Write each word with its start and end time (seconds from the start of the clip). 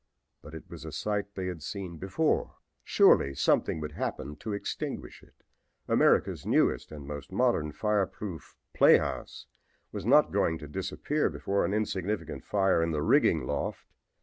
But 0.41 0.55
it 0.55 0.67
was 0.67 0.83
a 0.83 0.91
sight 0.91 1.35
they 1.35 1.45
had 1.45 1.61
seen 1.61 1.97
before. 1.99 2.55
Surely 2.83 3.35
something 3.35 3.79
would 3.79 3.91
happen 3.91 4.35
to 4.37 4.51
extinguish 4.51 5.21
it. 5.21 5.43
America's 5.87 6.43
newest 6.43 6.91
and 6.91 7.05
most 7.05 7.31
modern 7.31 7.71
fireproof 7.71 8.55
playhouse 8.73 9.45
was 9.91 10.03
not 10.03 10.31
going 10.31 10.57
to 10.57 10.67
disappear 10.67 11.29
before 11.29 11.65
an 11.65 11.73
insignificant 11.75 12.43
fire 12.43 12.81
in 12.81 12.89
the 12.89 13.03
rigging 13.03 13.45
loft. 13.45 13.85